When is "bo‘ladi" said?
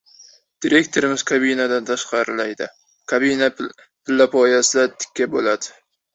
5.39-5.73